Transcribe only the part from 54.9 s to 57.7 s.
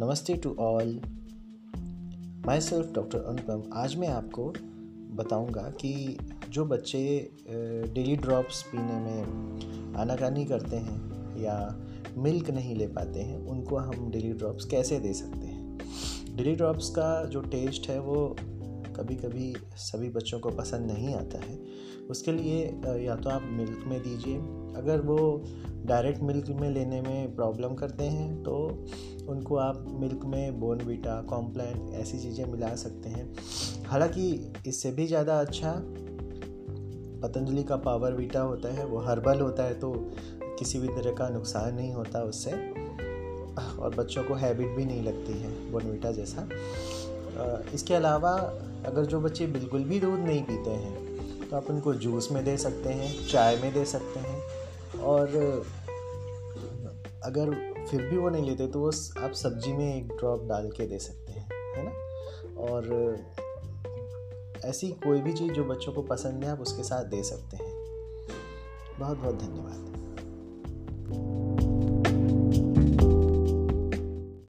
और, अगर